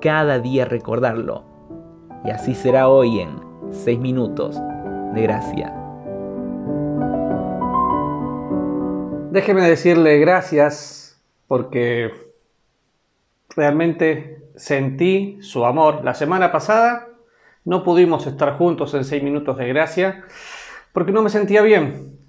[0.00, 1.44] cada día recordarlo.
[2.24, 4.60] Y así será hoy en 6 minutos
[5.14, 5.74] de gracia.
[9.30, 12.10] Déjeme decirle gracias porque
[13.56, 16.04] realmente sentí su amor.
[16.04, 17.08] La semana pasada
[17.64, 20.24] no pudimos estar juntos en 6 minutos de gracia
[20.92, 22.19] porque no me sentía bien.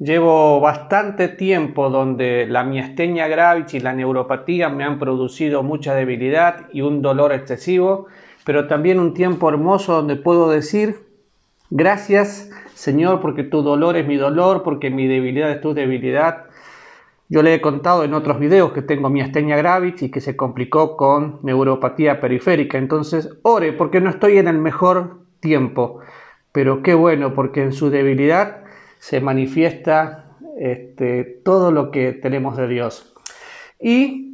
[0.00, 6.68] Llevo bastante tiempo donde la miastenia gravis y la neuropatía me han producido mucha debilidad
[6.72, 8.06] y un dolor excesivo,
[8.44, 11.06] pero también un tiempo hermoso donde puedo decir,
[11.70, 16.46] gracias Señor porque tu dolor es mi dolor, porque mi debilidad es tu debilidad.
[17.28, 20.96] Yo le he contado en otros videos que tengo miastenia gravis y que se complicó
[20.96, 26.00] con neuropatía periférica, entonces ore porque no estoy en el mejor tiempo,
[26.50, 28.63] pero qué bueno porque en su debilidad
[29.04, 30.24] se manifiesta
[30.58, 33.14] este, todo lo que tenemos de Dios.
[33.78, 34.32] Y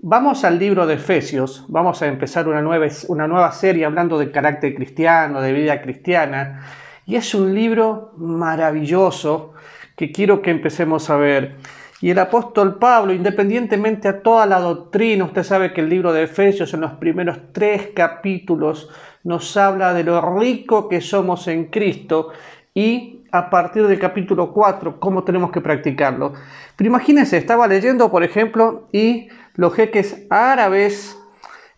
[0.00, 4.30] vamos al libro de Efesios, vamos a empezar una nueva, una nueva serie hablando de
[4.30, 6.62] carácter cristiano, de vida cristiana,
[7.04, 9.52] y es un libro maravilloso
[9.96, 11.56] que quiero que empecemos a ver.
[12.00, 16.22] Y el apóstol Pablo, independientemente a toda la doctrina, usted sabe que el libro de
[16.22, 18.88] Efesios en los primeros tres capítulos
[19.24, 22.30] nos habla de lo rico que somos en Cristo
[22.72, 26.32] y a partir del capítulo 4 cómo tenemos que practicarlo.
[26.76, 31.18] Pero imagínense, estaba leyendo, por ejemplo, y los jeques árabes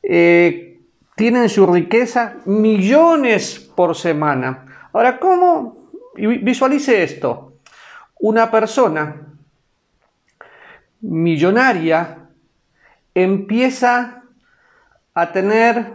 [0.03, 0.81] eh,
[1.17, 4.89] tienen su riqueza millones por semana.
[4.93, 5.91] Ahora, ¿cómo?
[6.17, 7.55] Visualice esto.
[8.21, 9.29] Una persona
[11.01, 12.19] millonaria
[13.15, 14.23] empieza
[15.15, 15.95] a tener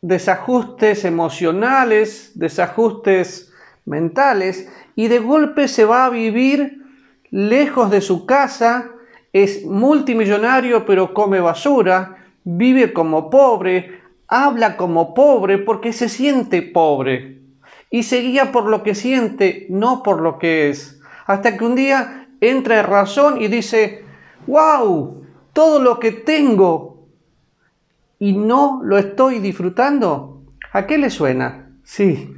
[0.00, 3.49] desajustes emocionales, desajustes
[3.84, 6.82] mentales, y de golpe se va a vivir
[7.30, 8.90] lejos de su casa,
[9.32, 17.40] es multimillonario pero come basura, vive como pobre, habla como pobre porque se siente pobre
[17.90, 21.00] y se guía por lo que siente, no por lo que es.
[21.26, 24.04] Hasta que un día entra en razón y dice,
[24.46, 27.08] wow, todo lo que tengo
[28.18, 30.42] y no lo estoy disfrutando.
[30.72, 31.70] ¿A qué le suena?
[31.82, 32.32] Sí,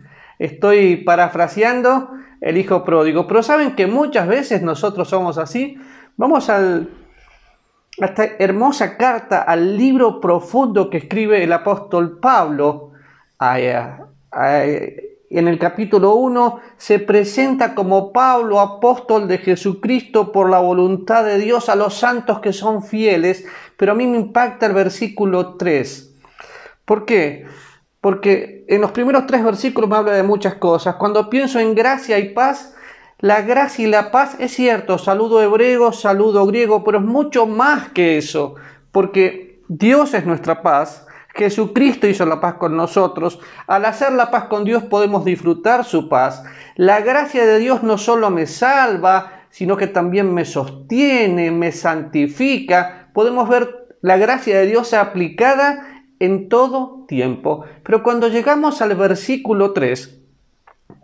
[0.45, 2.11] estoy parafraseando
[2.41, 3.27] el hijo pródigo.
[3.27, 5.79] Pero saben que muchas veces nosotros somos así.
[6.17, 6.83] Vamos a
[7.97, 12.93] esta hermosa carta, al libro profundo que escribe el apóstol Pablo.
[13.41, 21.39] en el capítulo 1 se presenta como Pablo, apóstol de Jesucristo por la voluntad de
[21.39, 26.15] Dios a los santos que son fieles, pero a mí me impacta el versículo 3.
[26.85, 27.47] ¿Por qué?
[28.03, 30.97] Porque en los primeros tres versículos me habla de muchas cosas.
[30.97, 32.75] Cuando pienso en gracia y paz,
[33.21, 37.91] la gracia y la paz es cierto, saludo hebreo, saludo griego, pero es mucho más
[37.91, 38.57] que eso,
[38.91, 44.47] porque Dios es nuestra paz, Jesucristo hizo la paz con nosotros, al hacer la paz
[44.47, 46.43] con Dios podemos disfrutar su paz.
[46.75, 53.11] La gracia de Dios no solo me salva, sino que también me sostiene, me santifica.
[53.15, 57.65] Podemos ver la gracia de Dios aplicada en todo tiempo.
[57.83, 60.21] Pero cuando llegamos al versículo 3,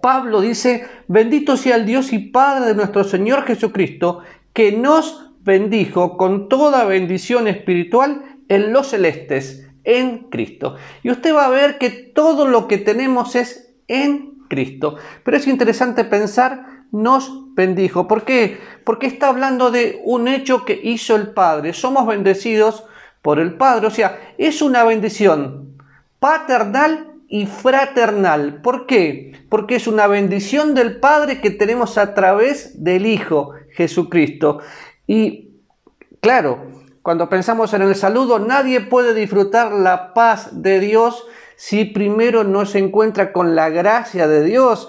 [0.00, 4.20] Pablo dice, bendito sea el Dios y Padre de nuestro Señor Jesucristo,
[4.52, 10.76] que nos bendijo con toda bendición espiritual en los celestes, en Cristo.
[11.02, 14.98] Y usted va a ver que todo lo que tenemos es en Cristo.
[15.24, 18.06] Pero es interesante pensar, nos bendijo.
[18.06, 18.58] ¿Por qué?
[18.84, 21.72] Porque está hablando de un hecho que hizo el Padre.
[21.72, 22.84] Somos bendecidos
[23.23, 23.87] por el Padre.
[23.87, 25.76] O sea, es una bendición
[26.19, 28.61] paternal y fraternal.
[28.62, 29.32] ¿Por qué?
[29.49, 34.61] Porque es una bendición del Padre que tenemos a través del Hijo Jesucristo.
[35.06, 35.50] Y
[36.20, 36.67] claro,
[37.03, 41.26] cuando pensamos en el saludo, nadie puede disfrutar la paz de Dios
[41.56, 44.88] si primero no se encuentra con la gracia de Dios.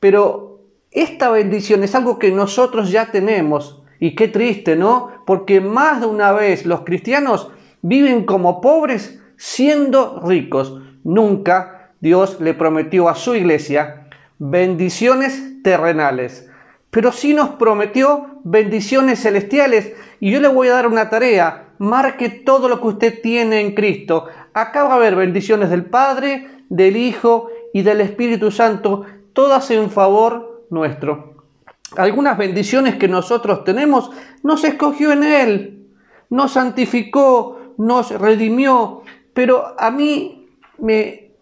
[0.00, 0.60] Pero
[0.90, 3.82] esta bendición es algo que nosotros ya tenemos.
[4.00, 5.10] Y qué triste, ¿no?
[5.26, 7.50] Porque más de una vez los cristianos
[7.84, 10.80] viven como pobres siendo ricos.
[11.04, 14.08] Nunca Dios le prometió a su iglesia
[14.38, 16.50] bendiciones terrenales,
[16.90, 19.92] pero sí nos prometió bendiciones celestiales.
[20.18, 21.74] Y yo le voy a dar una tarea.
[21.78, 24.26] Marque todo lo que usted tiene en Cristo.
[24.54, 29.04] Acá va a haber bendiciones del Padre, del Hijo y del Espíritu Santo,
[29.34, 31.34] todas en favor nuestro.
[31.96, 34.10] Algunas bendiciones que nosotros tenemos
[34.42, 35.86] nos escogió en Él,
[36.30, 40.48] nos santificó, nos redimió, pero a mí
[40.78, 41.32] me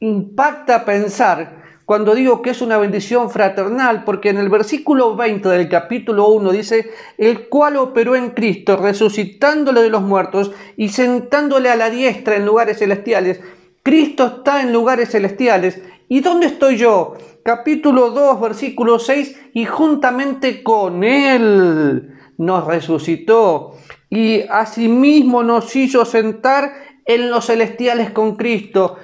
[0.00, 5.68] impacta pensar cuando digo que es una bendición fraternal, porque en el versículo 20 del
[5.68, 11.76] capítulo 1 dice, el cual operó en Cristo, resucitándole de los muertos y sentándole a
[11.76, 13.40] la diestra en lugares celestiales.
[13.84, 15.80] Cristo está en lugares celestiales.
[16.08, 17.14] ¿Y dónde estoy yo?
[17.44, 23.76] Capítulo 2, versículo 6, y juntamente con Él nos resucitó
[24.10, 26.72] y asimismo nos hizo sentar
[27.04, 28.96] en los celestiales con Cristo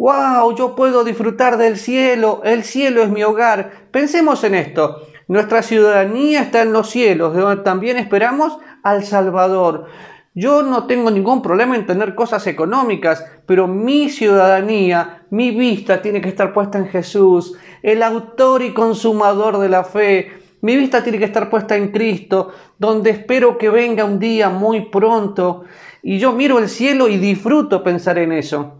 [0.00, 3.88] wow, yo puedo disfrutar del cielo, el cielo es mi hogar.
[3.90, 9.88] Pensemos en esto, nuestra ciudadanía está en los cielos, donde también esperamos al Salvador.
[10.34, 16.22] Yo no tengo ningún problema en tener cosas económicas, pero mi ciudadanía, mi vista tiene
[16.22, 20.32] que estar puesta en Jesús, el autor y consumador de la fe.
[20.62, 24.86] Mi vista tiene que estar puesta en Cristo, donde espero que venga un día muy
[24.90, 25.64] pronto.
[26.02, 28.74] Y yo miro el cielo y disfruto pensar en eso.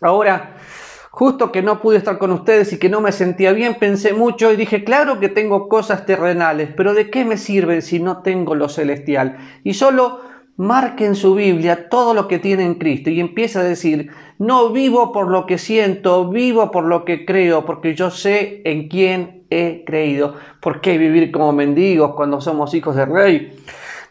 [0.00, 0.56] Ahora,
[1.10, 4.52] justo que no pude estar con ustedes y que no me sentía bien, pensé mucho
[4.52, 8.54] y dije, claro que tengo cosas terrenales, pero ¿de qué me sirven si no tengo
[8.54, 9.38] lo celestial?
[9.62, 10.20] Y solo
[10.56, 14.70] marque en su Biblia todo lo que tiene en Cristo y empieza a decir, no
[14.70, 19.44] vivo por lo que siento, vivo por lo que creo, porque yo sé en quién
[19.50, 20.34] he creído.
[20.60, 23.56] ¿Por qué vivir como mendigos cuando somos hijos de rey?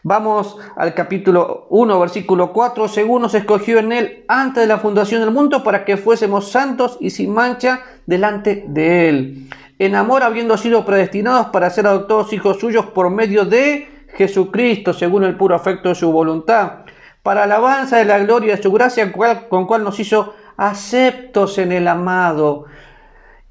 [0.02, 2.88] Vamos al capítulo 1, versículo 4.
[2.88, 6.98] Según nos escogió en él antes de la fundación del mundo para que fuésemos santos
[7.00, 9.50] y sin mancha delante de él.
[9.78, 15.24] En amor habiendo sido predestinados para ser adoptados hijos suyos por medio de Jesucristo, según
[15.24, 16.84] el puro afecto de su voluntad,
[17.24, 19.10] para alabanza de la gloria de su gracia,
[19.48, 22.66] con cual nos hizo aceptos en el amado.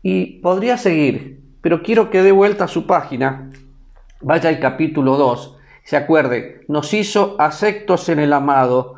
[0.01, 3.49] Y podría seguir, pero quiero que dé vuelta a su página.
[4.21, 8.95] Vaya al capítulo 2 se acuerde, nos hizo aceptos en el amado.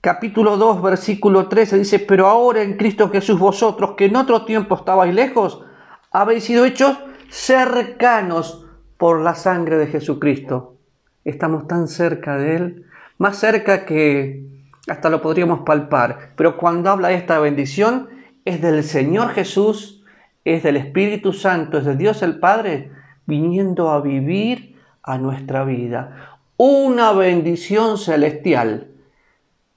[0.00, 4.74] Capítulo 2, versículo 13 dice, pero ahora en Cristo Jesús vosotros, que en otro tiempo
[4.74, 5.62] estabais lejos,
[6.10, 6.98] habéis sido hechos
[7.28, 8.66] cercanos
[8.96, 10.76] por la sangre de Jesucristo.
[11.24, 12.86] Estamos tan cerca de Él,
[13.20, 14.46] más cerca que
[14.88, 16.32] hasta lo podríamos palpar.
[16.36, 18.08] Pero cuando habla de esta bendición,
[18.46, 20.02] es del Señor Jesús,
[20.46, 22.90] es del Espíritu Santo, es de Dios el Padre,
[23.26, 26.38] viniendo a vivir a nuestra vida.
[26.56, 28.88] Una bendición celestial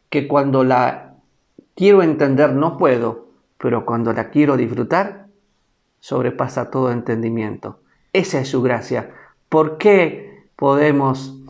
[0.10, 1.16] que cuando la
[1.76, 5.28] quiero entender no puedo, pero cuando la quiero disfrutar,
[6.00, 7.82] sobrepasa todo entendimiento.
[8.14, 9.10] Esa es su gracia.
[9.50, 11.43] ¿Por qué podemos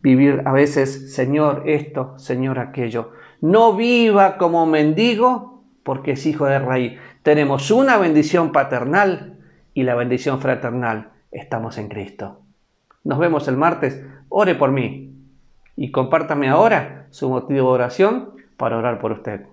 [0.00, 3.12] vivir a veces, Señor esto, Señor aquello?
[3.40, 6.98] No viva como mendigo porque es hijo de rey.
[7.22, 9.38] Tenemos una bendición paternal
[9.74, 11.10] y la bendición fraternal.
[11.30, 12.40] Estamos en Cristo.
[13.04, 14.04] Nos vemos el martes.
[14.28, 15.14] Ore por mí
[15.76, 19.46] y compártame ahora su motivo de oración para orar por usted.